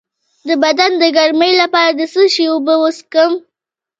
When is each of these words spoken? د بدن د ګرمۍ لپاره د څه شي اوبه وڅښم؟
د 0.47 0.49
بدن 0.63 0.91
د 1.01 1.03
ګرمۍ 1.17 1.53
لپاره 1.61 1.91
د 1.99 2.01
څه 2.13 2.21
شي 2.33 2.45
اوبه 2.51 2.75
وڅښم؟ 2.81 3.31